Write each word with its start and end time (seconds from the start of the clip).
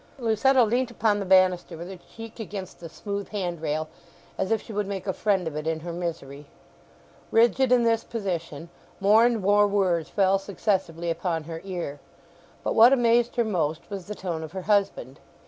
Lucetta 0.17 0.63
leant 0.63 0.89
upon 0.89 1.19
the 1.19 1.27
banister 1.27 1.77
with 1.77 1.87
her 1.87 1.99
cheek 2.15 2.39
against 2.39 2.79
the 2.79 2.89
smooth 2.89 3.27
hand 3.29 3.61
rail, 3.61 3.87
as 4.35 4.49
if 4.49 4.59
she 4.59 4.73
would 4.73 4.87
make 4.87 5.05
a 5.05 5.13
friend 5.13 5.47
of 5.47 5.55
it 5.55 5.67
in 5.67 5.81
her 5.81 5.93
misery. 5.93 6.47
Rigid 7.29 7.71
in 7.71 7.83
this 7.83 8.03
position, 8.03 8.69
more 8.99 9.25
and 9.27 9.41
more 9.43 9.67
words 9.67 10.09
fell 10.09 10.39
successively 10.39 11.11
upon 11.11 11.43
her 11.43 11.61
ear. 11.63 11.99
But 12.63 12.73
what 12.73 12.93
amazed 12.93 13.35
her 13.35 13.45
most 13.45 13.91
was 13.91 14.07
the 14.07 14.15
tone 14.15 14.41
of 14.41 14.53
her 14.53 14.63
husband. 14.63 15.19